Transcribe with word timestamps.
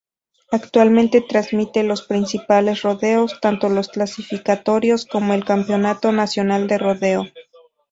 Actualmente 0.51 1.21
transmite 1.21 1.83
los 1.83 2.01
principales 2.01 2.81
rodeos, 2.81 3.37
tanto 3.39 3.69
los 3.69 3.89
clasificatorios 3.89 5.05
como 5.05 5.35
el 5.35 5.45
Campeonato 5.45 6.11
Nacional 6.11 6.67
de 6.67 6.79
Rodeo. 6.79 7.27